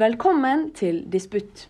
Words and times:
Velkommen 0.00 0.70
til 0.72 1.02
Disputt. 1.12 1.68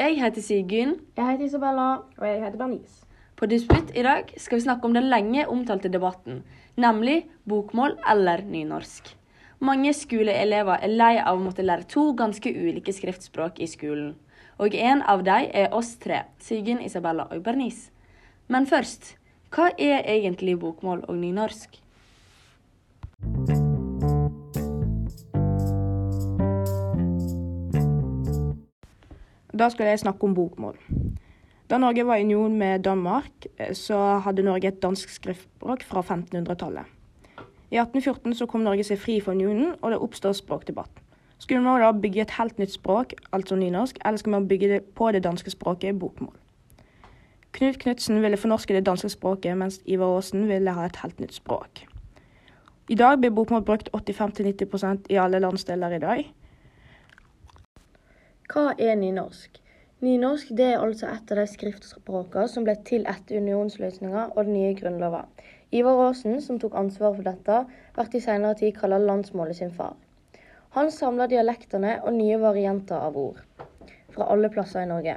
Jeg 0.00 0.18
heter 0.20 0.42
Sigyn. 0.42 0.90
Jeg 1.16 1.26
heter 1.26 1.44
Isabella. 1.44 1.86
Og 2.18 2.26
jeg 2.26 2.42
heter 2.42 2.58
Bernice. 2.58 3.06
På 3.36 3.46
Disputt 3.46 3.90
i 3.96 4.02
dag 4.02 4.28
skal 4.36 4.58
vi 4.58 4.64
snakke 4.66 4.84
om 4.84 4.94
den 4.94 5.08
lenge 5.08 5.46
omtalte 5.48 5.88
debatten, 5.88 6.42
nemlig 6.76 7.24
bokmål 7.48 7.96
eller 8.10 8.42
nynorsk. 8.44 9.16
Mange 9.60 9.94
skoleelever 9.96 10.76
er 10.82 10.92
lei 10.92 11.14
av 11.18 11.38
å 11.38 11.42
måtte 11.42 11.64
lære 11.64 11.88
to 11.88 12.12
ganske 12.12 12.52
ulike 12.52 12.92
skriftspråk 12.92 13.62
i 13.64 13.66
skolen. 13.66 14.14
Og 14.58 14.74
en 14.74 15.00
av 15.02 15.24
dem 15.24 15.48
er 15.54 15.72
oss 15.72 15.96
tre, 15.96 16.22
Sigyn, 16.38 16.84
Isabella 16.84 17.26
og 17.32 17.42
Bernice. 17.42 17.88
Men 18.48 18.66
først, 18.66 19.16
hva 19.50 19.72
er 19.74 20.04
egentlig 20.06 20.52
bokmål 20.62 21.00
og 21.10 21.16
nynorsk? 21.18 21.80
Da 29.50 29.68
skal 29.68 29.90
jeg 29.90 29.98
snakke 29.98 30.24
om 30.24 30.34
bokmål. 30.34 30.78
Da 31.70 31.78
Norge 31.78 32.06
var 32.06 32.16
i 32.16 32.24
union 32.24 32.54
med 32.58 32.84
Danmark, 32.86 33.46
eh, 33.58 33.74
så 33.74 34.20
hadde 34.24 34.42
Norge 34.42 34.68
et 34.68 34.82
dansk 34.82 35.10
skriftspråk 35.10 35.82
fra 35.82 36.00
1500-tallet. 36.00 36.86
I 37.70 37.76
1814 37.76 38.34
så 38.34 38.46
kom 38.46 38.60
Norge 38.60 38.84
seg 38.86 38.98
fri 38.98 39.20
fra 39.20 39.34
unionen, 39.34 39.74
og 39.82 39.90
det 39.90 39.98
oppstår 39.98 40.32
språkdebatt. 40.32 41.02
Skulle 41.38 41.62
man 41.62 41.80
da 41.82 41.90
bygge 41.92 42.22
et 42.22 42.36
helt 42.38 42.58
nytt 42.58 42.72
språk, 42.72 43.14
altså 43.32 43.56
nynorsk, 43.56 43.98
eller 44.04 44.18
skal 44.18 44.30
man 44.30 44.48
bygge 44.48 44.68
det 44.68 44.80
på 44.94 45.10
det 45.12 45.24
danske 45.24 45.50
språket, 45.50 45.98
bokmål? 45.98 46.34
Knut 47.52 47.78
Knutsen 47.82 48.22
ville 48.22 48.38
fornorske 48.38 48.74
det 48.74 48.86
danske 48.86 49.08
språket, 49.10 49.56
mens 49.58 49.80
Ivar 49.84 50.16
Aasen 50.16 50.46
ville 50.48 50.74
ha 50.74 50.84
et 50.86 51.00
helt 51.02 51.18
nytt 51.20 51.34
språk. 51.34 51.84
I 52.90 52.98
dag 52.98 53.18
blir 53.22 53.30
bokmål 53.30 53.64
brukt 53.66 53.90
85-90% 53.94 55.10
i 55.10 55.18
alle 55.22 55.38
landsdeler 55.42 55.96
i 55.96 56.02
dag. 56.02 56.22
Hva 58.50 58.72
er 58.78 58.96
nynorsk? 58.98 59.60
Nynorsk 60.02 60.50
er 60.58 60.78
altså 60.80 61.10
et 61.10 61.30
av 61.30 61.38
de 61.38 61.46
skriftspråkene 61.46 62.48
som 62.48 62.64
ble 62.66 62.74
til 62.88 63.04
etter 63.10 63.42
unionsløsninga 63.42 64.30
og 64.30 64.40
den 64.46 64.56
nye 64.56 64.72
grunnlova. 64.78 65.26
Ivar 65.70 66.00
Aasen, 66.06 66.40
som 66.42 66.58
tok 66.58 66.74
ansvar 66.78 67.14
for 67.18 67.26
dette, 67.26 67.58
ble 67.94 68.06
i 68.10 68.22
senere 68.24 68.58
tid 68.58 68.74
kalt 68.78 68.96
landsmålet 69.04 69.60
sin 69.60 69.74
far. 69.74 69.94
Han 70.74 70.90
samla 70.94 71.26
dialektene 71.30 71.98
og 72.04 72.14
nye 72.14 72.38
varianter 72.42 72.98
av 72.98 73.18
ord 73.18 73.38
fra 74.14 74.26
alle 74.34 74.50
plasser 74.50 74.82
i 74.82 74.90
Norge. 74.90 75.16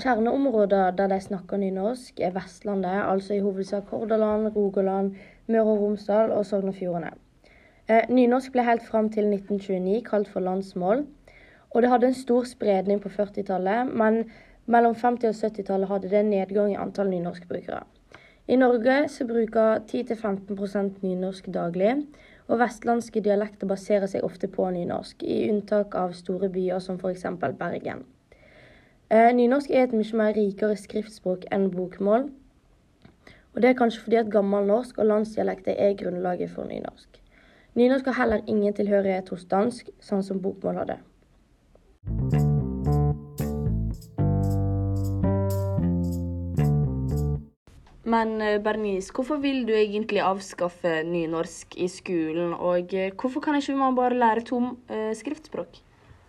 Kjerneområder 0.00 0.90
der 0.96 1.10
de 1.12 1.20
snakker 1.20 1.60
nynorsk, 1.60 2.20
er 2.20 2.30
Vestlandet, 2.32 3.02
altså 3.04 3.34
i 3.34 3.40
hovedsak 3.44 3.90
Hordaland, 3.92 4.56
Rogaland, 4.56 5.16
Møre 5.46 5.74
og 5.74 5.82
Romsdal 5.82 6.30
og 6.32 6.46
Sogn 6.46 6.68
og 6.68 6.74
Fjordane. 6.74 7.10
Eh, 7.88 8.08
nynorsk 8.08 8.54
ble 8.54 8.64
helt 8.64 8.86
fram 8.88 9.10
til 9.12 9.28
1929 9.28 10.00
kalt 10.06 10.30
for 10.32 10.40
landsmål. 10.40 11.04
Og 11.70 11.82
det 11.82 11.90
hadde 11.90 12.08
en 12.08 12.16
stor 12.16 12.48
spredning 12.48 13.02
på 13.02 13.12
40-tallet, 13.12 13.92
men 13.92 14.30
mellom 14.66 14.94
50- 14.94 15.28
og 15.28 15.34
70-tallet 15.34 15.88
hadde 15.88 16.08
det 16.08 16.20
en 16.20 16.30
nedgang 16.30 16.72
i 16.72 16.80
antall 16.80 17.12
nynorskbrukere. 17.12 17.82
I 18.48 18.56
Norge 18.56 18.96
så 19.08 19.26
bruker 19.28 19.84
10-15% 19.92 21.04
nynorsk 21.04 21.52
daglig, 21.54 21.94
og 22.48 22.58
vestlandske 22.64 23.20
dialekter 23.20 23.68
baserer 23.68 24.08
seg 24.08 24.24
ofte 24.24 24.48
på 24.48 24.70
nynorsk, 24.72 25.22
i 25.22 25.44
unntak 25.52 25.94
av 25.94 26.16
store 26.16 26.48
byer 26.48 26.80
som 26.80 26.96
f.eks. 26.96 27.28
Bergen. 27.60 28.04
Eh, 29.12 29.28
nynorsk 29.36 29.68
er 29.76 29.82
et 29.84 29.90
mye 29.92 30.16
mer 30.16 30.30
rikere 30.32 30.72
skriftspråk 30.80 31.42
enn 31.52 31.66
bokmål. 31.68 32.22
Og 33.52 33.58
det 33.60 33.68
er 33.68 33.74
kanskje 33.76 34.06
fordi 34.06 34.16
at 34.16 34.30
gammelnorsk 34.32 35.02
og 35.02 35.10
landsdialekter 35.10 35.76
er 35.76 35.98
grunnlaget 36.00 36.48
for 36.54 36.64
nynorsk. 36.64 37.18
Nynorsk 37.76 38.08
har 38.08 38.16
heller 38.22 38.48
ingen 38.48 38.72
tilhørighet 38.72 39.28
hos 39.28 39.44
dansk, 39.52 39.90
sånn 40.00 40.24
som 40.24 40.40
bokmål 40.40 40.80
hadde. 40.80 40.96
Men 48.08 48.34
eh, 48.40 48.56
Bernice, 48.64 49.12
hvorfor 49.12 49.44
vil 49.44 49.66
du 49.68 49.76
egentlig 49.76 50.24
avskaffe 50.24 51.02
nynorsk 51.04 51.76
i 51.76 51.92
skolen, 52.00 52.56
og 52.56 52.96
eh, 52.96 53.12
hvorfor 53.12 53.44
kan 53.44 53.60
ikke 53.60 53.76
man 53.76 54.00
bare 54.00 54.16
lære 54.24 54.48
to 54.48 54.64
skriftspråk? 55.20 55.82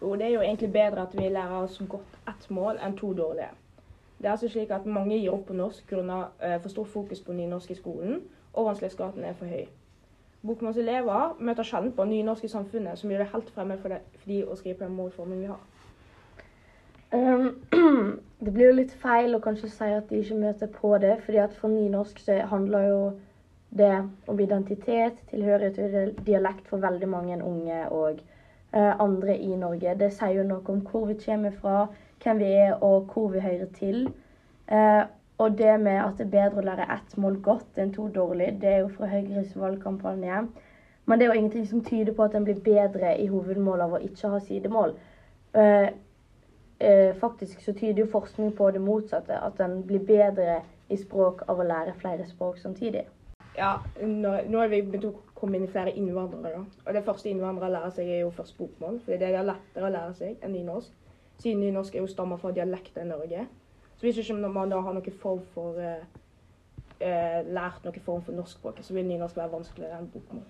Jo, 0.04 0.16
det 0.20 0.26
er 0.26 0.34
jo 0.34 0.42
egentlig 0.42 0.74
bedre 0.74 1.02
at 1.02 1.14
vi 1.16 1.30
lærer 1.30 1.62
oss 1.64 1.78
godt 1.90 2.18
ett 2.28 2.50
mål 2.52 2.80
enn 2.84 2.98
to 3.00 3.14
dårlige. 3.16 3.54
Det 4.18 4.28
er 4.28 4.32
altså 4.32 4.50
slik 4.52 4.72
at 4.76 4.86
mange 4.86 5.16
gir 5.16 5.32
opp 5.32 5.46
på 5.48 5.56
norsk 5.56 5.88
grunnet 5.88 6.42
uh, 6.44 6.58
for 6.60 6.70
stort 6.70 6.92
fokus 6.92 7.22
på 7.24 7.36
nynorsk 7.38 7.72
i 7.72 7.78
skolen, 7.80 8.20
og 8.54 8.66
vanskelighetsgraden 8.66 9.24
er 9.24 9.38
for 9.40 9.48
høy. 9.48 9.64
Bokmålselever 10.44 11.38
møter 11.40 11.64
sjelden 11.64 11.94
på 11.96 12.04
nynorsk 12.04 12.44
i 12.44 12.52
samfunnet, 12.52 13.00
som 13.00 13.12
gjør 13.12 13.24
det 13.24 13.30
helt 13.32 13.54
fremmed 13.56 13.80
for, 13.80 13.96
for 14.20 14.34
de 14.34 14.42
å 14.44 14.58
skrive 14.60 14.82
på 14.82 14.90
den 14.90 14.98
målformen 15.00 15.40
vi 15.40 15.52
har. 15.54 15.64
Um, 17.14 17.48
det 18.44 18.52
blir 18.52 18.74
jo 18.74 18.78
litt 18.82 18.96
feil 19.00 19.38
å 19.38 19.44
kanskje 19.44 19.72
si 19.72 19.88
at 19.88 20.12
de 20.12 20.20
ikke 20.20 20.42
møter 20.44 20.72
på 20.82 20.98
det, 21.00 21.16
fordi 21.24 21.40
at 21.46 21.56
for 21.62 21.72
nynorsk 21.72 22.20
så 22.20 22.42
handler 22.52 22.90
jo 22.90 23.02
det 23.72 23.94
om 24.28 24.40
identitet, 24.40 25.24
tilhørighet 25.32 25.80
og 25.80 26.24
dialekt 26.28 26.68
for 26.68 26.84
veldig 26.84 27.10
mange 27.10 27.40
unge 27.40 27.80
og 27.90 28.20
andre 28.74 29.38
i 29.38 29.56
Norge. 29.56 29.96
Det 30.00 30.10
sier 30.16 30.40
jo 30.40 30.44
noe 30.48 30.64
om 30.74 30.80
hvor 30.88 31.06
vi 31.06 31.18
kommer 31.22 31.54
fra, 31.62 31.88
hvem 32.24 32.40
vi 32.42 32.52
er 32.58 32.72
og 32.82 33.12
hvor 33.14 33.28
vi 33.34 33.44
hører 33.44 33.68
til. 33.78 34.08
Uh, 34.72 35.04
og 35.38 35.58
det 35.58 35.80
med 35.82 36.00
at 36.00 36.18
det 36.18 36.26
er 36.26 36.32
bedre 36.34 36.62
å 36.62 36.66
lære 36.66 36.88
ett 36.94 37.18
mål 37.18 37.40
godt 37.44 37.78
enn 37.82 37.92
to 37.94 38.08
dårlig, 38.14 38.54
det 38.62 38.70
er 38.70 38.80
jo 38.84 38.92
fra 38.96 39.10
Høyres 39.12 39.56
valgkampanje. 39.60 40.44
Men 41.06 41.20
det 41.20 41.26
er 41.26 41.34
jo 41.34 41.40
ingenting 41.42 41.66
som 41.68 41.84
tyder 41.84 42.16
på 42.16 42.24
at 42.24 42.36
en 42.38 42.46
blir 42.48 42.62
bedre 42.64 43.16
i 43.20 43.28
hovedmål 43.28 43.82
av 43.86 43.96
å 43.98 44.02
ikke 44.06 44.32
ha 44.32 44.40
sidemål. 44.40 44.96
Eh, 45.54 47.16
faktisk 47.20 47.62
så 47.66 47.74
tyder 47.74 48.04
jo 48.04 48.12
forskning 48.12 48.54
på 48.58 48.70
det 48.72 48.82
motsatte. 48.82 49.36
At 49.36 49.60
en 49.60 49.82
blir 49.88 50.00
bedre 50.00 50.62
i 50.90 50.98
språk 50.98 51.44
av 51.48 51.60
å 51.60 51.68
lære 51.68 51.94
flere 52.00 52.26
språk 52.30 52.58
samtidig. 52.58 53.06
Ja, 53.58 53.78
nå, 54.02 54.58
har 54.58 54.68
vi 54.72 54.82
begynt 54.82 55.06
å 55.12 55.14
komme 55.44 55.60
inn 55.60 55.68
flere 55.68 55.92
innvandrere. 56.00 56.64
Og 56.86 56.94
det 56.96 57.04
første 57.04 57.30
innvandrere 57.30 57.72
lærer 57.76 57.92
seg, 57.92 58.08
er 58.08 58.24
jo 58.24 58.32
først 58.32 58.58
bokmål. 58.58 59.02
For 59.04 59.20
det 59.20 59.28
er 59.28 59.44
lettere 59.44 59.90
å 59.90 59.92
lære 59.92 60.16
seg 60.16 60.44
enn 60.46 60.56
nynorsk. 60.56 60.96
Siden 61.44 61.60
nynorsk 61.60 61.96
er 61.96 62.06
jo 62.06 62.12
stammer 62.12 62.40
fra 62.40 62.54
dialekter 62.56 63.04
i 63.04 63.10
Norge. 63.10 63.48
Så 63.98 64.08
hvis 64.08 64.22
ikke 64.22 64.38
man 64.48 64.72
da 64.72 64.80
har 64.80 64.96
noen 64.96 65.20
form 65.20 65.42
for 65.54 65.80
eh, 65.84 66.06
eh, 67.04 67.42
lært 67.44 67.84
noen 67.84 68.06
form 68.06 68.24
for 68.24 68.40
norskspråket, 68.40 68.86
så 68.88 68.96
vil 68.96 69.08
nynorsk 69.10 69.38
være 69.38 69.52
vanskeligere 69.52 70.00
enn 70.00 70.12
bokmål. 70.14 70.46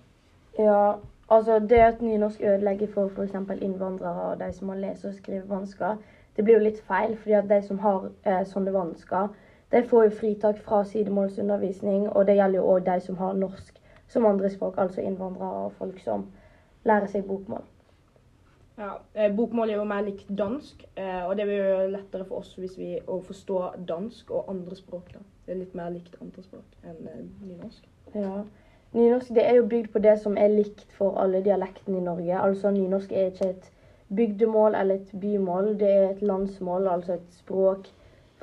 Ja, 0.58 0.82
altså 1.28 1.58
det 1.58 1.80
at 1.82 2.02
nynorsk 2.02 2.42
ødelegger 2.42 2.92
for 2.94 3.10
f.eks. 3.10 3.34
innvandrere 3.62 4.28
og 4.30 4.40
de 4.40 4.52
som 4.52 4.68
har 4.70 4.78
lese- 4.84 5.08
og 5.08 5.14
skrivevansker, 5.14 5.96
det 6.36 6.44
blir 6.44 6.58
jo 6.58 6.66
litt 6.68 6.82
feil. 6.86 7.16
fordi 7.16 7.32
at 7.32 7.48
de 7.50 7.62
som 7.62 7.78
har 7.78 8.10
eh, 8.26 8.44
sånne 8.46 8.72
vansker, 8.72 9.28
de 9.72 9.82
får 9.82 10.04
jo 10.04 10.18
fritak 10.20 10.58
fra 10.58 10.84
sidemålsundervisning. 10.84 12.08
Og 12.08 12.26
det 12.26 12.36
gjelder 12.36 12.58
jo 12.58 12.68
òg 12.76 12.86
de 12.86 13.00
som 13.00 13.16
har 13.16 13.32
norsk 13.32 13.80
som 14.08 14.26
andrespråk, 14.26 14.78
altså 14.78 15.00
innvandrere 15.00 15.68
og 15.68 15.78
folk 15.78 16.00
som 16.04 16.26
lærer 16.84 17.06
seg 17.10 17.24
bokmål. 17.28 17.64
Ja, 18.76 18.98
eh, 19.14 19.36
Bokmål 19.36 19.70
er 19.70 19.74
jo 19.78 19.84
mer 19.86 20.02
likt 20.02 20.30
dansk, 20.38 20.82
eh, 20.96 21.22
og 21.28 21.36
det 21.38 21.46
blir 21.46 21.60
jo 21.62 21.90
lettere 21.92 22.24
for 22.26 22.42
oss 22.42 22.56
hvis 22.58 22.74
vi 22.78 22.88
å 23.06 23.20
forstå 23.22 23.58
dansk 23.86 24.30
og 24.34 24.50
andre 24.50 24.76
språk. 24.76 25.12
da. 25.12 25.22
Det 25.46 25.54
er 25.54 25.60
litt 25.60 25.74
mer 25.78 25.92
likt 25.94 26.16
andre 26.20 26.42
språk 26.42 26.80
enn 26.82 27.06
eh, 27.06 27.20
nynorsk. 27.46 27.86
Ja. 28.14 28.42
Nynorsk 28.94 29.30
det 29.34 29.44
er 29.46 29.60
jo 29.60 29.68
bygd 29.70 29.92
på 29.92 30.02
det 30.02 30.16
som 30.22 30.36
er 30.36 30.50
likt 30.50 30.90
for 30.98 31.18
alle 31.22 31.42
dialektene 31.44 32.00
i 32.00 32.04
Norge. 32.08 32.40
Altså 32.40 32.70
Nynorsk 32.74 33.12
er 33.12 33.30
ikke 33.30 33.52
et 33.52 33.70
bygdemål 34.14 34.74
eller 34.74 34.94
et 34.94 35.14
bymål, 35.20 35.78
det 35.78 35.90
er 35.90 36.10
et 36.10 36.22
landsmål, 36.22 36.88
altså 36.88 37.12
et 37.12 37.38
språk 37.38 37.86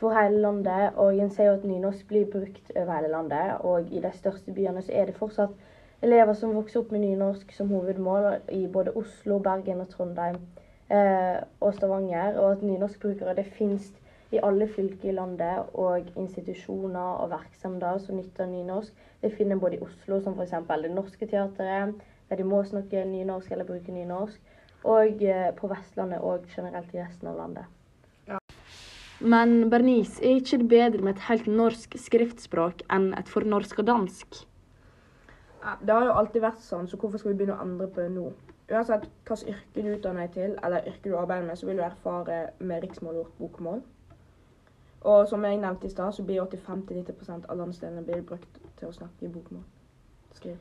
for 0.02 0.18
hele 0.18 0.42
landet. 0.42 0.98
Og 0.98 1.18
en 1.18 1.30
ser 1.30 1.52
jo 1.52 1.58
at 1.60 1.68
nynorsk 1.68 2.08
blir 2.10 2.26
brukt 2.32 2.72
over 2.76 2.94
hele 2.96 3.12
landet, 3.14 3.54
og 3.60 3.94
i 3.94 4.02
de 4.04 4.12
største 4.18 4.54
byene 4.54 4.82
så 4.82 4.96
er 4.98 5.10
det 5.10 5.20
fortsatt 5.20 5.54
elever 6.02 6.34
som 6.34 6.56
vokser 6.58 6.82
opp 6.82 6.92
med 6.92 7.04
nynorsk 7.06 7.54
som 7.54 7.70
hovedmål 7.70 8.32
i 8.58 8.66
både 8.74 8.96
Oslo, 8.98 9.38
Bergen 9.40 9.84
og 9.84 9.90
Trondheim 9.94 10.40
eh, 10.90 11.42
og 11.60 11.76
Stavanger. 11.78 12.40
Og 12.42 12.58
at 12.58 12.64
nynorskbrukere 12.66 13.38
det 13.38 13.46
finnes 13.58 13.92
i 14.32 14.40
alle 14.44 14.68
fylker 14.72 15.12
i 15.12 15.16
landet, 15.16 15.68
og 15.74 16.08
institusjoner 16.16 17.20
og 17.24 17.34
virksomheter 17.34 18.00
som 18.06 18.18
nytter 18.18 18.50
nynorsk. 18.50 18.96
Det 19.22 19.34
finner 19.36 19.60
både 19.60 19.78
i 19.78 19.84
Oslo, 19.86 20.22
som 20.24 20.40
f.eks. 20.40 20.56
Det 20.72 20.96
Norske 20.96 21.28
Teatret, 21.28 21.94
der 22.30 22.40
de 22.40 22.48
må 22.48 22.64
snakke 22.64 23.06
nynorsk 23.06 23.52
eller 23.52 23.68
bruke 23.68 23.94
nynorsk. 23.94 24.42
Og 24.84 25.22
eh, 25.22 25.52
på 25.54 25.70
Vestlandet 25.70 26.26
og 26.26 26.48
generelt 26.56 26.96
i 26.96 27.04
resten 27.04 27.30
av 27.30 27.38
landet. 27.38 27.81
Men 29.22 29.70
Bernice, 29.70 30.24
er 30.24 30.40
ikke 30.40 30.58
det 30.58 30.70
bedre 30.70 31.04
med 31.06 31.14
et 31.14 31.26
helt 31.28 31.48
norsk 31.48 31.94
skriftspråk 32.02 32.82
enn 32.90 33.12
et 33.14 33.30
fornorska 33.30 33.86
dansk? 33.86 34.40
Ja, 35.62 35.76
det 35.82 35.94
har 35.94 36.08
jo 36.08 36.16
alltid 36.18 36.42
vært 36.42 36.64
sånn, 36.66 36.88
så 36.90 36.98
hvorfor 36.98 37.22
skal 37.22 37.34
vi 37.34 37.42
begynne 37.42 37.60
å 37.60 37.62
endre 37.62 37.86
på 37.86 38.02
det 38.02 38.10
nå? 38.16 38.32
Uansett 38.72 39.06
hvilket 39.28 39.52
yrke 39.52 39.84
du 39.84 39.92
utdanner 39.94 40.26
deg 40.26 40.34
til, 40.38 40.56
eller 40.64 40.88
yrke 40.90 41.12
du 41.12 41.18
arbeider 41.20 41.46
med, 41.46 41.60
så 41.60 41.70
vil 41.70 41.78
du 41.78 41.86
erfare 41.86 42.40
med 42.60 42.82
riksmål 42.82 43.22
og 43.22 43.32
bokmål. 43.38 43.84
Og 45.02 45.28
som 45.30 45.46
jeg 45.46 45.62
nevnte 45.62 45.86
i 45.86 45.94
stad, 45.94 46.14
så 46.18 46.26
blir 46.26 46.42
85-90% 46.42 47.46
av 47.50 47.62
landsdelene 47.62 48.06
blir 48.06 48.26
brukt 48.26 48.60
til 48.80 48.90
å 48.90 48.96
snakke 48.96 49.28
i 49.28 49.34
bokmål. 49.34 49.64
skrive. 50.34 50.58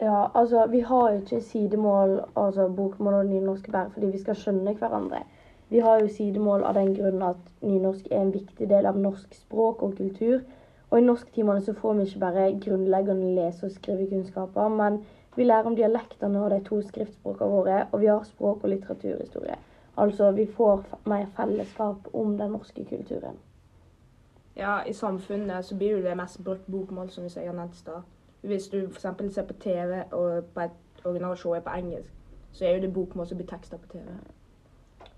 Ja, 0.00 0.30
altså 0.34 0.66
vi 0.66 0.80
har 0.80 1.10
jo 1.12 1.20
ikke 1.20 1.40
sidemål, 1.44 2.20
altså 2.36 2.68
bokmål 2.68 3.14
og 3.14 3.26
nynorsk 3.26 3.70
bare 3.70 3.90
fordi 3.90 4.06
vi 4.14 4.18
skal 4.22 4.34
skjønne 4.34 4.74
hverandre. 4.74 5.20
Vi 5.70 5.78
har 5.78 6.00
jo 6.00 6.08
sidemål 6.08 6.64
av 6.66 6.74
den 6.74 6.94
grunn 6.94 7.22
at 7.22 7.42
nynorsk 7.62 8.08
er 8.10 8.24
en 8.24 8.32
viktig 8.34 8.66
del 8.68 8.86
av 8.90 8.98
norsk 8.98 9.34
språk 9.34 9.82
og 9.86 9.96
kultur. 9.96 10.40
Og 10.90 10.98
i 10.98 11.04
norsktimene 11.04 11.62
så 11.62 11.72
får 11.78 11.94
vi 11.94 12.06
ikke 12.08 12.22
bare 12.24 12.46
grunnleggende 12.64 13.34
lese- 13.36 13.66
og 13.66 13.72
skrivekunnskaper, 13.72 14.68
men 14.68 15.04
vi 15.36 15.44
lærer 15.44 15.70
om 15.70 15.76
dialektene 15.76 16.42
og 16.42 16.50
de 16.50 16.58
to 16.66 16.80
skriftspråkene 16.82 17.50
våre, 17.50 17.84
og 17.92 18.00
vi 18.00 18.06
har 18.06 18.26
språk- 18.26 18.64
og 18.64 18.68
litteraturhistorie. 18.72 19.54
Altså 19.96 20.30
vi 20.30 20.46
får 20.46 20.82
mer 21.06 21.26
fellesskap 21.36 22.10
om 22.12 22.38
den 22.38 22.50
norske 22.50 22.84
kulturen. 22.84 23.38
Ja, 24.56 24.80
i 24.86 24.92
samfunnet 24.92 25.64
så 25.64 25.76
blir 25.76 25.90
jo 25.90 26.02
det 26.02 26.16
mest 26.16 26.44
brukt 26.44 26.66
bokmål, 26.66 27.10
som 27.10 27.24
jeg 27.24 27.46
har 27.46 27.54
nevnt 27.54 27.74
i 27.74 27.78
stad. 27.78 28.02
Hvis 28.42 28.68
du 28.68 28.88
f.eks. 28.88 29.34
ser 29.34 29.46
på 29.46 29.52
TV 29.52 30.02
og 30.12 30.44
på 30.54 30.60
et 30.60 31.04
originalshow 31.04 31.52
er 31.52 31.60
på 31.60 31.70
engelsk, 31.70 32.12
så 32.52 32.64
er 32.64 32.74
jo 32.74 32.82
det 32.82 32.94
bokmål 32.94 33.26
som 33.26 33.38
blir 33.38 33.46
teksta 33.46 33.76
på 33.76 33.88
TV. 33.92 34.06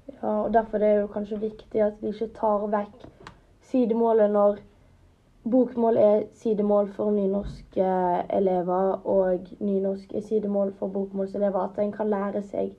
Ja, 0.09 0.43
og 0.43 0.53
Derfor 0.55 0.79
er 0.79 0.95
det 0.95 1.01
jo 1.01 1.07
kanskje 1.15 1.41
viktig 1.41 1.83
at 1.83 2.01
vi 2.01 2.13
ikke 2.13 2.33
tar 2.35 2.67
vekk 2.71 3.09
sidemålet 3.73 4.31
når 4.31 4.59
bokmål 5.51 5.97
er 5.97 6.23
sidemål 6.33 6.93
for 6.93 7.11
nynorske 7.11 7.87
elever, 8.31 9.07
og 9.07 9.39
nynorsk 9.61 10.15
er 10.15 10.21
sidemål 10.21 10.73
for 10.79 10.87
bokmålselever. 10.87 11.61
At 11.61 11.79
en 11.79 11.93
kan 11.93 12.11
lære 12.11 12.43
seg 12.43 12.75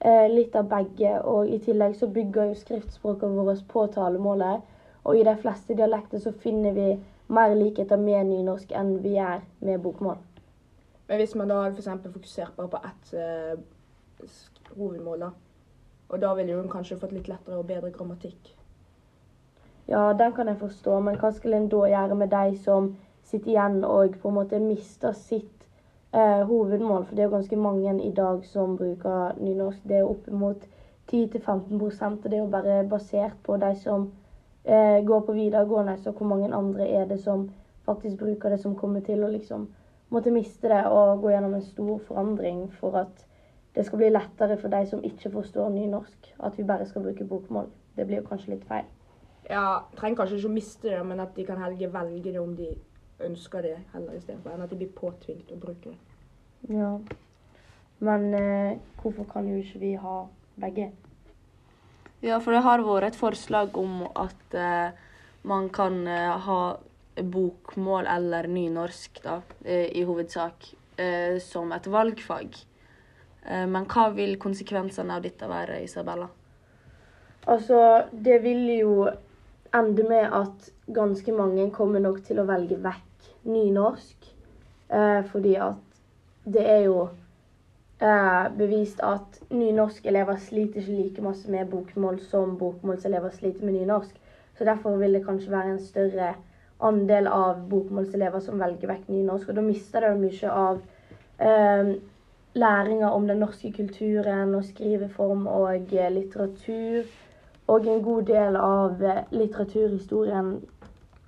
eh, 0.00 0.26
litt 0.30 0.56
av 0.56 0.68
begge. 0.70 1.16
Og 1.22 1.50
i 1.50 1.58
tillegg 1.58 1.96
så 1.96 2.06
bygger 2.06 2.50
jo 2.50 2.60
skriftspråket 2.60 3.36
vårt 3.36 3.64
på 3.68 3.86
talemålet. 3.94 4.62
Og 5.04 5.18
i 5.18 5.24
de 5.26 5.36
fleste 5.42 5.74
dialekter 5.74 6.22
så 6.22 6.32
finner 6.32 6.74
vi 6.74 6.92
mer 7.28 7.54
likheter 7.54 7.98
med 7.98 8.26
nynorsk 8.30 8.72
enn 8.74 8.98
vi 9.02 9.16
gjør 9.16 9.42
med 9.66 9.82
bokmål. 9.82 10.18
Men 11.08 11.22
hvis 11.22 11.34
man 11.38 11.50
da 11.50 11.64
f.eks. 11.70 11.88
fokuserer 12.12 12.54
bare 12.56 12.68
på 12.68 12.80
ett 12.86 13.12
eh, 13.14 13.58
hovedmål, 14.76 15.20
da, 15.20 15.30
og 16.08 16.20
da 16.22 16.34
ville 16.34 16.54
hun 16.54 16.70
kanskje 16.70 16.98
fått 17.00 17.12
litt 17.12 17.28
lettere 17.28 17.58
og 17.58 17.66
bedre 17.66 17.90
grammatikk. 17.90 18.52
Ja, 19.88 20.12
den 20.18 20.32
kan 20.32 20.48
jeg 20.48 20.58
forstå, 20.58 21.00
men 21.00 21.18
hva 21.20 21.30
skal 21.34 21.54
en 21.54 21.68
da 21.70 21.84
gjøre 21.86 22.18
med 22.18 22.32
de 22.34 22.56
som 22.62 22.94
sitter 23.26 23.52
igjen 23.52 23.84
og 23.86 24.16
på 24.22 24.30
en 24.30 24.38
måte 24.38 24.58
mister 24.62 25.14
sitt 25.14 25.66
eh, 26.12 26.42
hovedmål? 26.46 27.04
For 27.06 27.14
det 27.14 27.22
er 27.22 27.28
jo 27.28 27.36
ganske 27.36 27.56
mange 27.56 27.94
i 28.02 28.12
dag 28.14 28.44
som 28.44 28.74
bruker 28.78 29.38
nynorsk. 29.38 29.84
Det 29.86 30.00
er 30.00 30.08
opp 30.08 30.26
oppimot 30.26 30.66
10-15 31.06 31.78
og 31.80 32.30
det 32.30 32.34
er 32.34 32.42
jo 32.42 32.50
bare 32.50 32.88
basert 32.90 33.38
på 33.46 33.56
de 33.62 33.74
som 33.78 34.10
eh, 34.64 35.04
går 35.06 35.20
på 35.20 35.32
videregående. 35.32 35.98
Så 36.02 36.10
hvor 36.10 36.26
mange 36.26 36.54
andre 36.54 36.88
er 36.88 37.06
det 37.06 37.20
som 37.22 37.50
faktisk 37.86 38.18
bruker 38.18 38.50
det, 38.50 38.60
som 38.60 38.74
kommer 38.74 39.00
til 39.00 39.22
å 39.24 39.30
liksom 39.30 39.68
måtte 40.10 40.30
miste 40.30 40.68
det 40.68 40.82
og 40.86 41.22
gå 41.22 41.30
gjennom 41.30 41.54
en 41.54 41.62
stor 41.62 41.98
forandring 42.08 42.66
for 42.80 42.98
at 42.98 43.26
det 43.76 43.84
skal 43.84 44.00
bli 44.00 44.08
lettere 44.08 44.56
for 44.56 44.72
de 44.72 44.86
som 44.88 45.02
ikke 45.04 45.30
forstår 45.34 45.68
nynorsk, 45.74 46.30
at 46.48 46.58
vi 46.58 46.64
bare 46.64 46.86
skal 46.88 47.04
bruke 47.04 47.28
bokmål. 47.28 47.68
Det 47.96 48.06
blir 48.08 48.22
jo 48.22 48.28
kanskje 48.28 48.54
litt 48.54 48.64
feil. 48.68 48.88
Ja, 49.50 49.82
trenger 49.98 50.22
kanskje 50.22 50.38
ikke 50.40 50.48
å 50.48 50.54
miste 50.56 50.88
det, 50.88 51.02
men 51.06 51.20
at 51.20 51.36
de 51.36 51.44
kan 51.46 51.60
helge 51.60 51.90
velge 51.92 52.32
det 52.32 52.40
om 52.40 52.54
de 52.56 52.70
ønsker 53.26 53.62
det 53.62 53.76
heller 53.92 54.16
istedenfor 54.16 54.54
enn 54.54 54.64
at 54.64 54.72
de 54.72 54.78
blir 54.80 54.92
påtvingt 54.96 55.52
å 55.52 55.58
bruke 55.60 55.92
det. 55.92 55.98
Ja. 56.72 56.94
Men 58.04 58.32
eh, 58.36 58.78
hvorfor 59.00 59.28
kan 59.30 59.48
jo 59.48 59.60
ikke 59.60 59.80
vi 59.80 59.92
ha 60.00 60.16
begge? 60.60 60.90
Ja, 62.24 62.40
for 62.40 62.56
det 62.56 62.64
har 62.64 62.84
vært 62.84 63.12
et 63.12 63.20
forslag 63.20 63.76
om 63.76 64.06
at 64.08 64.56
eh, 64.56 64.96
man 65.44 65.68
kan 65.72 66.00
eh, 66.08 66.32
ha 66.48 66.60
bokmål 67.16 68.08
eller 68.12 68.48
nynorsk, 68.52 69.20
da, 69.24 69.40
eh, 69.64 69.92
i 69.96 70.04
hovedsak, 70.04 70.72
eh, 70.96 71.36
som 71.40 71.72
et 71.72 71.86
valgfag. 71.92 72.56
Eh, 73.46 73.66
men 73.70 73.86
hva 73.90 74.08
vil 74.14 74.36
konsekvensene 74.42 75.16
av 75.16 75.24
dette 75.24 75.48
være, 75.50 75.80
Isabella? 75.84 76.28
Altså, 77.46 77.80
det 78.10 78.40
vil 78.42 78.64
jo 78.78 78.94
ende 79.74 80.06
med 80.08 80.32
at 80.34 80.70
ganske 80.94 81.32
mange 81.32 81.70
kommer 81.74 82.02
nok 82.02 82.22
til 82.26 82.40
å 82.42 82.46
velge 82.48 82.78
vekk 82.82 83.30
nynorsk. 83.46 84.32
Eh, 84.88 85.22
fordi 85.30 85.54
at 85.58 86.02
det 86.46 86.62
er 86.70 86.82
jo 86.86 86.98
eh, 88.00 88.44
bevist 88.58 89.00
at 89.02 89.40
nynorskelever 89.50 90.38
sliter 90.42 90.82
ikke 90.82 90.96
like 90.96 91.24
masse 91.24 91.50
med 91.50 91.70
bokmål 91.70 92.20
som 92.30 92.56
bokmålselever 92.58 93.34
sliter 93.34 93.66
med 93.66 93.80
nynorsk. 93.80 94.14
Så 94.58 94.64
derfor 94.64 94.96
vil 94.96 95.12
det 95.18 95.24
kanskje 95.26 95.52
være 95.52 95.74
en 95.74 95.82
større 95.82 96.34
andel 96.80 97.26
av 97.26 97.64
bokmålselever 97.70 98.40
som 98.44 98.60
velger 98.60 98.90
vekk 98.90 99.08
nynorsk. 99.10 99.48
Og 99.50 99.58
da 99.58 99.64
mister 99.64 100.06
det 100.06 100.14
mye 100.20 100.52
av 100.52 100.82
eh, 101.38 101.94
læringa 102.56 103.10
om 103.12 103.26
den 103.28 103.42
norske 103.44 103.72
kulturen 103.76 104.54
og 104.56 104.64
skriveform 104.64 105.46
og 105.46 105.92
eh, 105.92 106.12
litteratur. 106.12 107.08
Og 107.66 107.88
en 107.90 108.02
god 108.02 108.28
del 108.28 108.56
av 108.56 109.02
eh, 109.02 109.24
litteraturhistorien 109.34 110.54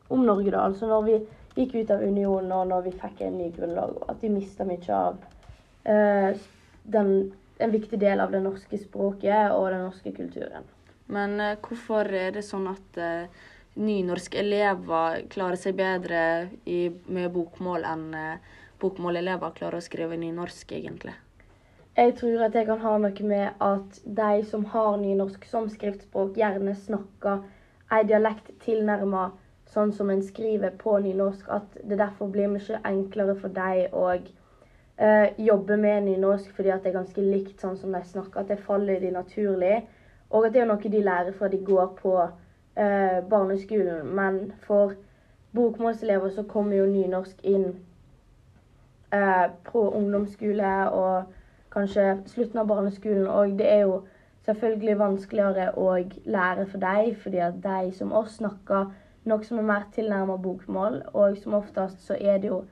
om 0.09 0.25
Norge, 0.25 0.53
da. 0.55 0.65
Altså 0.69 0.89
når 0.89 1.05
vi 1.09 1.19
gikk 1.59 1.75
ut 1.75 1.91
av 1.91 2.05
unionen 2.07 2.55
og 2.55 2.71
når 2.71 2.87
vi 2.87 2.95
fikk 3.01 3.23
en 3.27 3.39
ny 3.41 3.51
grunnlag. 3.57 3.97
At 4.09 4.23
de 4.23 4.31
mista 4.33 4.67
mye 4.69 4.95
av 4.95 5.21
eh, 5.85 6.41
den, 6.89 7.13
en 7.59 7.75
viktig 7.75 8.01
del 8.01 8.23
av 8.25 8.33
det 8.33 8.43
norske 8.45 8.81
språket 8.81 9.53
og 9.53 9.71
den 9.75 9.87
norske 9.89 10.15
kulturen. 10.17 10.67
Men 11.13 11.41
eh, 11.41 11.57
hvorfor 11.65 12.09
er 12.15 12.33
det 12.37 12.47
sånn 12.47 12.69
at 12.71 13.01
eh, 13.03 13.45
nynorske 13.79 14.41
elever 14.41 15.25
klarer 15.33 15.61
seg 15.61 15.77
bedre 15.79 16.23
i, 16.67 16.89
med 17.11 17.33
bokmål 17.35 17.87
enn 17.89 18.09
eh, 18.17 18.57
bokmålelever 18.81 19.57
klarer 19.57 19.81
å 19.81 19.85
skrive 19.85 20.19
nynorsk, 20.21 20.73
egentlig? 20.73 21.15
Jeg 21.99 22.15
tror 22.21 22.45
at 22.47 22.55
det 22.55 22.67
kan 22.69 22.79
ha 22.79 22.95
noe 23.03 23.25
med 23.27 23.63
at 23.65 23.97
de 24.05 24.43
som 24.47 24.65
har 24.71 24.99
nynorsk 25.01 25.45
som 25.51 25.67
skriftspråk, 25.73 26.37
gjerne 26.39 26.77
snakker 26.79 27.41
ei 27.91 28.05
dialekt 28.07 28.53
tilnærma 28.63 29.31
sånn 29.73 29.91
som 29.93 30.11
en 30.13 30.23
skriver 30.23 30.77
på 30.79 30.95
nynorsk. 31.03 31.49
At 31.51 31.75
det 31.83 31.99
derfor 31.99 32.31
blir 32.33 32.51
mye 32.53 32.81
enklere 32.87 33.35
for 33.41 33.55
dem 33.57 33.97
å 33.99 34.05
uh, 34.15 35.27
jobbe 35.37 35.81
med 35.81 36.07
nynorsk 36.07 36.55
fordi 36.57 36.73
at 36.75 36.85
det 36.85 36.93
er 36.93 37.01
ganske 37.01 37.25
likt 37.25 37.65
sånn 37.65 37.77
som 37.81 37.97
de 37.97 38.05
snakker. 38.13 38.45
At 38.45 38.53
det 38.53 38.61
faller 38.69 39.03
de 39.03 39.13
naturlig. 39.19 39.83
Og 40.31 40.47
at 40.47 40.55
det 40.55 40.63
er 40.63 40.71
noe 40.71 40.95
de 40.95 41.03
lærer 41.03 41.35
fra 41.35 41.51
de 41.51 41.61
går 41.65 41.93
på 41.99 42.15
uh, 42.23 43.19
barneskolen. 43.35 44.07
Men 44.15 44.41
for 44.69 44.95
bokmålselever 45.57 46.31
så 46.31 46.47
kommer 46.47 46.79
jo 46.79 46.89
nynorsk 46.93 47.43
inn 47.43 47.73
eh, 49.13 49.51
på 49.65 49.83
ungdomsskole 49.91 50.73
og 50.91 51.35
kanskje 51.75 52.07
slutten 52.27 52.63
av 52.63 52.71
barneskolen. 52.71 53.27
Og 53.27 53.59
det 53.59 53.69
er 53.73 53.85
jo 53.87 54.01
selvfølgelig 54.49 54.99
vanskeligere 54.99 55.69
å 55.77 55.93
lære 56.25 56.67
for 56.71 56.83
deg, 56.83 57.15
fordi 57.23 57.45
at 57.45 57.61
de 57.65 57.93
som 57.99 58.13
oss 58.17 58.39
snakker 58.41 58.91
noe 59.29 59.45
som 59.45 59.61
er 59.61 59.71
mer 59.71 59.87
tilnærmet 59.95 60.43
bokmål. 60.43 61.03
Og 61.13 61.39
som 61.43 61.59
oftest 61.61 62.05
så 62.07 62.17
er 62.19 62.41
det 62.43 62.53
jo 62.53 62.65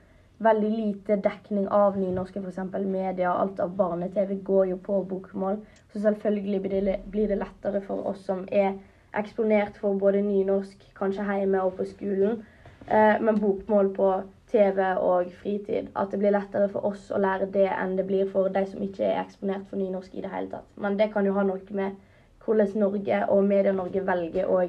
veldig 0.43 0.69
lite 0.69 1.17
dekning 1.25 1.67
av 1.73 1.97
nynorske, 1.97 2.41
f.eks. 2.41 2.59
media. 2.85 3.31
Alt 3.33 3.59
av 3.59 3.73
barne-TV 3.77 4.37
går 4.45 4.73
jo 4.73 4.77
på 4.83 5.01
bokmål. 5.09 5.61
Så 5.93 6.01
selvfølgelig 6.01 6.61
blir 6.61 6.85
det, 6.89 6.99
blir 7.11 7.27
det 7.27 7.39
lettere 7.41 7.81
for 7.85 8.05
oss 8.09 8.25
som 8.25 8.45
er 8.51 8.77
eksponert 9.17 9.77
for 9.81 9.97
både 9.97 10.21
nynorsk, 10.21 10.81
kanskje 10.97 11.25
hjemme 11.39 11.61
og 11.63 11.77
på 11.77 11.85
skolen, 11.89 12.43
eh, 12.87 13.15
men 13.21 13.39
bokmål 13.41 13.93
på 13.95 14.09
TV 14.51 14.79
og 15.03 15.31
fritid. 15.41 15.89
At 15.95 16.11
det 16.11 16.19
blir 16.21 16.31
lettere 16.35 16.69
for 16.71 16.87
oss 16.87 17.09
å 17.11 17.19
lære 17.19 17.49
det 17.51 17.67
enn 17.73 17.97
det 17.97 18.07
blir 18.07 18.29
for 18.31 18.49
de 18.53 18.63
som 18.69 18.83
ikke 18.83 19.05
er 19.05 19.21
eksponert 19.21 19.67
for 19.69 19.79
nynorsk 19.79 20.15
i 20.15 20.23
det 20.23 20.31
hele 20.31 20.51
tatt. 20.51 20.67
Men 20.75 20.97
det 20.99 21.11
kan 21.13 21.27
jo 21.27 21.35
ha 21.35 21.43
noe 21.47 21.79
med 21.79 21.97
hvordan 22.45 22.77
Norge 22.79 23.23
og 23.27 23.43
Media-Norge 23.43 24.03
velger 24.07 24.47
å 24.47 24.61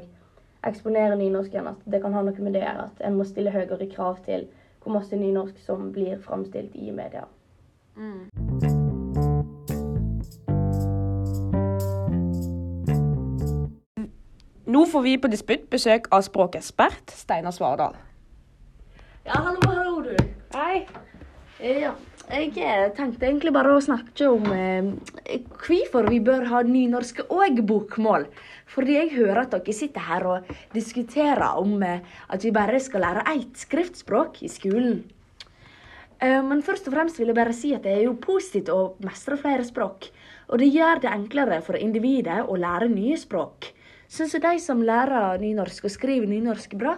eksponere 0.67 1.17
nynorsken. 1.17 1.71
At 1.71 1.85
det 1.87 2.03
kan 2.03 2.17
ha 2.17 2.25
noe 2.27 2.43
med 2.43 2.57
det 2.59 2.65
å 2.65 2.67
gjøre 2.67 2.89
at 2.89 3.05
en 3.07 3.19
må 3.19 3.27
stille 3.29 3.55
høyere 3.55 3.91
krav 3.93 4.19
til 4.27 4.49
hvor 4.83 4.99
masse 4.99 5.17
nynorsk 5.17 5.59
som 5.63 5.93
blir 5.95 6.19
framstilt 6.25 6.75
i 6.75 6.91
media. 6.91 7.27
Nå 14.69 14.85
får 14.87 15.03
vi 15.03 15.17
på 15.19 15.31
Disputt 15.33 15.71
besøk 15.71 16.11
av 16.13 16.27
språkekspert 16.27 17.15
Steinar 17.17 17.55
Svardal. 17.57 17.97
Ja, 19.29 19.43
hallo, 19.45 19.61
hallo, 19.69 19.99
du. 20.01 20.15
Hei. 20.55 20.87
Ja, 21.61 21.91
jeg 22.33 22.55
eh, 22.65 22.87
tenkte 22.97 23.27
egentlig 23.27 23.51
bare 23.53 23.75
å 23.77 23.83
snakke 23.85 24.25
om 24.33 24.47
eh, 24.55 24.87
hvorfor 25.67 26.07
vi 26.09 26.17
bør 26.25 26.47
ha 26.49 26.63
nynorsk 26.65 27.21
og 27.27 27.61
bokmål. 27.69 28.25
Fordi 28.73 28.95
jeg 28.97 29.11
hører 29.19 29.43
at 29.43 29.53
dere 29.53 29.75
sitter 29.77 30.07
her 30.07 30.25
og 30.31 30.49
diskuterer 30.73 31.61
om 31.61 31.75
eh, 31.85 32.01
at 32.33 32.47
vi 32.47 32.55
bare 32.57 32.81
skal 32.81 33.05
lære 33.05 33.27
ett 33.35 33.61
skriftspråk 33.67 34.41
i 34.49 34.49
skolen. 34.49 35.03
Eh, 36.25 36.41
men 36.49 36.65
først 36.65 36.89
og 36.89 36.97
fremst 36.97 37.21
vil 37.21 37.29
jeg 37.29 37.41
bare 37.43 37.59
si 37.59 37.75
at 37.77 37.85
det 37.85 37.99
er 37.99 38.07
jo 38.07 38.17
positivt 38.25 38.73
å 38.73 38.81
mestre 39.05 39.37
flere 39.45 39.69
språk. 39.69 40.09
Og 40.49 40.65
det 40.65 40.71
gjør 40.73 41.05
det 41.05 41.13
enklere 41.13 41.61
for 41.69 41.77
individet 41.77 42.47
å 42.49 42.57
lære 42.57 42.89
nye 42.97 43.21
språk. 43.21 43.75
Syns 44.09 44.33
du 44.33 44.41
de 44.41 44.57
som 44.57 44.81
lærer 44.81 45.37
nynorsk 45.45 45.85
og 45.85 45.97
skriver 45.99 46.33
nynorsk 46.33 46.81
bra, 46.81 46.97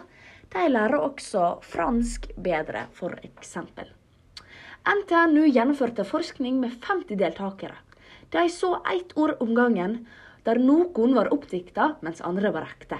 de 0.51 0.67
lærer 0.69 0.99
også 0.99 1.61
fransk 1.63 2.27
bedre, 2.35 2.87
eksempel. 3.23 3.91
NTNU 4.89 5.45
gjennomførte 5.53 6.05
forskning 6.05 6.57
med 6.59 6.73
50 6.83 7.19
deltakere. 7.21 7.77
De 8.35 8.49
så 8.51 8.81
ett 8.91 9.13
ord 9.17 9.37
om 9.41 9.55
gangen, 9.55 10.07
der 10.45 10.59
noen 10.59 11.15
var 11.15 11.31
oppdikta, 11.35 11.97
mens 12.03 12.23
andre 12.27 12.51
var 12.55 12.67
ekte. 12.67 12.99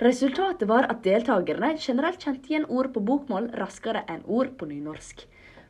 Resultatet 0.00 0.68
var 0.70 0.86
at 0.88 1.02
deltakerne 1.02 1.74
generelt 1.76 2.22
kjente 2.22 2.52
igjen 2.52 2.68
ord 2.70 2.92
på 2.94 3.02
bokmål 3.02 3.50
raskere 3.58 4.04
enn 4.08 4.22
ord 4.24 4.54
på 4.56 4.68
nynorsk. 4.70 5.26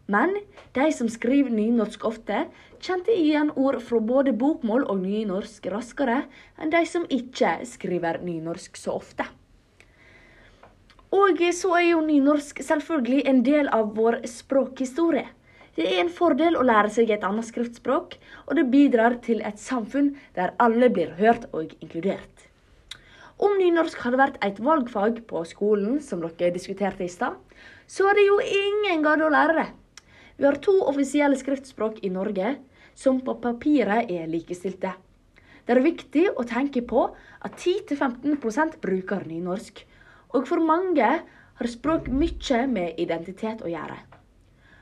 Men 0.07 0.37
de 0.77 0.87
som 0.93 1.09
skriver 1.09 1.51
nynorsk 1.53 2.05
ofte, 2.05 2.45
kjente 2.81 3.17
igjen 3.17 3.51
ord 3.57 3.81
fra 3.85 4.01
både 4.01 4.37
bokmål 4.37 4.87
og 4.89 5.03
nynorsk 5.03 5.67
raskere 5.73 6.23
enn 6.61 6.73
de 6.73 6.85
som 6.87 7.09
ikke 7.09 7.59
skriver 7.69 8.23
nynorsk 8.25 8.77
så 8.77 8.95
ofte. 9.01 9.27
Og 11.15 11.41
så 11.57 11.71
er 11.79 11.87
jo 11.89 12.01
nynorsk 12.05 12.61
selvfølgelig 12.61 13.23
en 13.31 13.39
del 13.45 13.69
av 13.73 13.95
vår 13.97 14.21
språkhistorie. 14.29 15.25
Det 15.79 15.87
er 15.87 16.03
en 16.03 16.11
fordel 16.13 16.57
å 16.59 16.65
lære 16.67 16.91
seg 16.91 17.11
et 17.15 17.25
annet 17.25 17.47
skriftspråk, 17.47 18.17
og 18.47 18.59
det 18.59 18.67
bidrar 18.69 19.15
til 19.25 19.41
et 19.47 19.61
samfunn 19.63 20.11
der 20.37 20.53
alle 20.59 20.91
blir 20.93 21.15
hørt 21.17 21.47
og 21.55 21.73
inkludert. 21.79 22.45
Om 23.39 23.55
nynorsk 23.61 24.01
hadde 24.03 24.19
vært 24.19 24.41
et 24.45 24.59
valgfag 24.59 25.23
på 25.31 25.45
skolen, 25.47 26.01
som 26.03 26.21
dere 26.21 26.51
diskuterte 26.53 27.07
i 27.07 27.13
stad, 27.13 27.39
så 27.87 28.11
er 28.11 28.19
det 28.19 28.27
jo 28.27 28.41
ingen 28.43 29.05
gade 29.07 29.25
å 29.25 29.33
lære 29.33 29.55
det. 29.61 29.69
Vi 30.37 30.47
har 30.47 30.59
to 30.63 30.75
offisielle 30.91 31.39
skriftspråk 31.39 32.03
i 32.03 32.11
Norge 32.13 32.57
som 32.99 33.23
på 33.23 33.39
papiret 33.41 34.11
er 34.11 34.27
likestilte. 34.29 34.93
Det 35.65 35.77
er 35.77 35.85
viktig 35.85 36.27
å 36.35 36.45
tenke 36.49 36.83
på 36.83 37.07
at 37.45 37.55
10-15% 37.55 38.81
bruker 38.83 39.25
nynorsk, 39.31 39.85
og 40.35 40.47
for 40.49 40.63
mange 40.63 41.09
har 41.59 41.71
språk 41.73 42.09
mye 42.13 42.63
med 42.71 43.01
identitet 43.01 43.65
å 43.65 43.71
gjøre. 43.71 43.99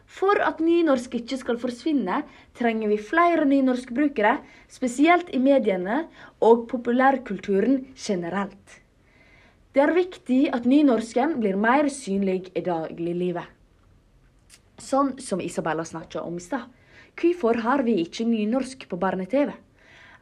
For 0.06 0.38
at 0.38 0.60
nynorsk 0.62 1.16
ikke 1.18 1.38
skal 1.40 1.58
forsvinne, 1.58 2.22
trenger 2.54 2.92
vi 2.92 2.98
flere 3.02 3.44
nynorskbrukere, 3.48 4.36
spesielt 4.70 5.32
i 5.34 5.40
mediene 5.42 6.04
og 6.40 6.68
populærkulturen 6.70 7.82
generelt. 7.98 8.80
Det 9.74 9.82
er 9.82 9.92
viktig 9.92 10.40
at 10.56 10.64
nynorsken 10.64 11.34
blir 11.42 11.58
mer 11.60 11.90
synlig 11.92 12.52
i 12.56 12.62
dagliglivet. 12.64 13.50
Sånn 14.80 15.16
som 15.20 15.42
Isabella 15.42 15.84
snakka 15.84 16.22
om 16.22 16.38
i 16.38 16.44
stad. 16.44 16.70
Hvorfor 17.16 17.58
har 17.64 17.82
vi 17.84 17.98
ikke 18.04 18.28
nynorsk 18.28 18.86
på 18.88 18.98
barne-TV? 19.00 19.50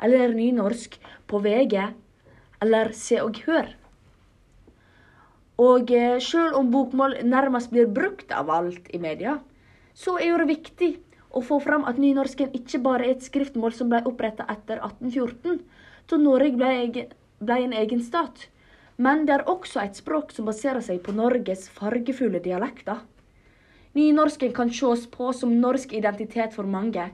Eller 0.02 0.34
nynorsk 0.34 0.96
på 1.30 1.40
VG? 1.42 1.76
Eller 2.62 2.92
Se 2.94 3.20
og 3.22 3.38
Hør? 3.46 3.74
Og 5.62 5.86
selv 5.88 6.22
sjøl 6.26 6.54
om 6.58 6.70
bokmål 6.70 7.20
nærmest 7.22 7.70
blir 7.70 7.86
brukt 7.86 8.32
av 8.34 8.50
alt 8.50 8.88
i 8.90 8.98
media, 8.98 9.38
så 9.94 10.18
er 10.18 10.38
det 10.38 10.48
viktig 10.50 10.88
å 11.30 11.42
få 11.42 11.60
fram 11.62 11.84
at 11.86 11.98
nynorsken 11.98 12.50
ikke 12.58 12.80
bare 12.82 13.06
er 13.06 13.14
et 13.14 13.22
skriftmål 13.22 13.74
som 13.74 13.90
ble 13.90 14.02
oppretta 14.06 14.46
etter 14.50 14.82
1814, 14.82 15.60
da 16.10 16.18
Norge 16.18 16.56
ble, 16.58 17.60
en 17.62 17.72
egen 17.72 18.02
stat, 18.02 18.48
men 18.96 19.26
det 19.26 19.34
er 19.34 19.48
også 19.50 19.80
et 19.82 19.98
språk 19.98 20.34
som 20.34 20.46
baserer 20.50 20.82
seg 20.82 21.00
på 21.02 21.14
Norges 21.14 21.68
fargefulle 21.70 22.42
dialekter. 22.42 23.02
Nynorsken 23.94 24.52
kan 24.54 24.70
ses 24.74 25.06
på 25.06 25.30
som 25.32 25.54
norsk 25.60 25.92
identitet 25.94 26.54
for 26.54 26.66
mange, 26.66 27.12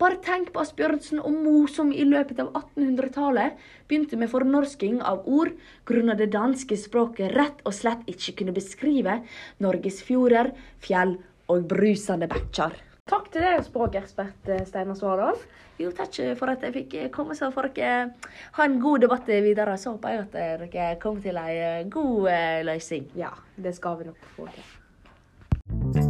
bare 0.00 0.20
tenk 0.24 0.52
på 0.54 0.62
Asbjørnsen 0.64 1.20
og 1.20 1.34
Mo 1.44 1.56
som 1.68 1.92
i 1.92 2.06
løpet 2.08 2.40
av 2.42 2.52
1800-tallet 2.54 3.58
begynte 3.90 4.18
med 4.20 4.32
fornorsking 4.32 5.00
av 5.04 5.26
ord 5.28 5.52
grunnet 5.88 6.20
det 6.22 6.30
danske 6.32 6.78
språket 6.80 7.34
rett 7.36 7.60
og 7.68 7.76
slett 7.76 8.06
ikke 8.10 8.38
kunne 8.40 8.56
beskrive 8.56 9.20
Norges 9.60 10.00
fjorder, 10.06 10.54
fjell 10.80 11.18
og 11.50 11.66
brusende 11.68 12.30
bekker. 12.30 12.78
Takk 13.10 13.26
til 13.34 13.42
deg, 13.42 13.64
språkekspert 13.66 14.50
eh, 14.54 14.62
Steinar 14.68 14.98
Svardal. 14.98 15.40
Jo, 15.80 15.90
takk 15.96 16.14
for 16.38 16.52
at 16.52 16.62
jeg 16.62 16.74
fikk 16.76 16.96
komme, 17.14 17.34
så 17.34 17.48
får 17.54 17.70
dere 17.74 18.12
ha 18.58 18.66
en 18.66 18.76
god 18.82 19.06
debatt 19.06 19.30
videre. 19.30 19.74
Så 19.80 19.96
håper 19.96 20.14
jeg 20.14 20.26
at 20.28 20.36
dere 20.70 20.92
kommer 21.02 21.24
til 21.24 21.40
en 21.40 21.50
eh, 21.56 21.88
god 21.90 22.30
eh, 22.34 22.60
løsning. 22.68 23.10
Ja, 23.18 23.32
det 23.56 23.74
skal 23.80 23.98
vi 23.98 24.12
nok 24.12 24.30
få 24.36 24.46
til. 24.54 26.09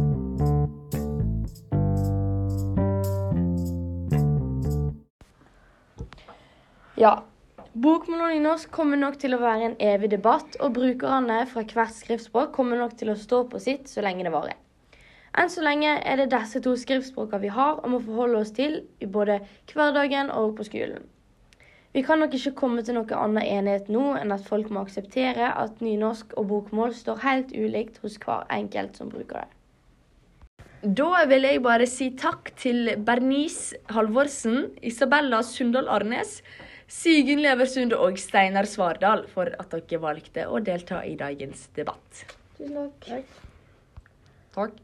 Ja. 7.01 7.23
Bokmål 7.73 8.35
i 8.35 8.41
norsk 8.43 8.69
kommer 8.69 8.99
nok 8.99 9.15
til 9.17 9.33
å 9.33 9.39
være 9.41 9.71
en 9.71 9.77
evig 9.81 10.11
debatt, 10.11 10.57
og 10.61 10.75
brukerne 10.75 11.39
fra 11.49 11.63
hvert 11.65 11.95
skriftspråk 11.97 12.51
kommer 12.53 12.77
nok 12.77 12.93
til 12.99 13.09
å 13.09 13.15
stå 13.17 13.39
på 13.49 13.61
sitt 13.63 13.89
så 13.89 14.03
lenge 14.05 14.27
det 14.27 14.33
varer. 14.35 14.59
Enn 15.33 15.49
så 15.49 15.63
lenge 15.65 15.95
er 15.97 16.19
det 16.19 16.27
disse 16.33 16.61
to 16.61 16.75
skriftspråkene 16.77 17.41
vi 17.41 17.53
har 17.55 17.79
og 17.79 17.89
må 17.93 18.01
forholde 18.05 18.43
oss 18.43 18.53
til 18.53 18.77
i 19.01 19.09
både 19.09 19.39
hverdagen 19.71 20.29
og 20.35 20.53
på 20.59 20.67
skolen. 20.67 21.07
Vi 21.95 22.03
kan 22.05 22.21
nok 22.21 22.35
ikke 22.37 22.53
komme 22.59 22.83
til 22.85 22.99
noe 22.99 23.17
annen 23.17 23.49
enighet 23.49 23.89
nå 23.89 24.11
enn 24.19 24.35
at 24.35 24.45
folk 24.45 24.69
må 24.69 24.83
akseptere 24.85 25.49
at 25.63 25.81
nynorsk 25.81 26.35
og 26.37 26.51
bokmål 26.51 26.93
står 26.95 27.23
helt 27.25 27.55
ulikt 27.55 27.97
hos 28.03 28.21
hver 28.21 28.45
enkelt 28.53 29.01
som 29.01 29.09
bruker 29.09 29.41
det. 29.41 29.49
Da 30.81 31.25
vil 31.29 31.45
jeg 31.45 31.61
bare 31.65 31.85
si 31.89 32.07
takk 32.17 32.53
til 32.57 32.93
Bernice 33.05 33.77
Halvorsen, 33.93 34.75
Isabella 34.81 35.41
Sundal 35.45 35.89
Arnes, 35.89 36.39
Sigen 36.91 37.39
Leversund 37.39 37.93
og 37.95 38.19
Steinar 38.19 38.67
Svardal 38.67 39.23
for 39.31 39.49
at 39.61 39.71
dere 39.71 40.01
valgte 40.03 40.43
å 40.51 40.59
delta 40.59 40.99
i 41.07 41.15
dagens 41.19 41.69
debatt. 41.77 42.25
Tusen 42.57 42.91
takk. 43.07 43.37
Takk. 44.57 44.81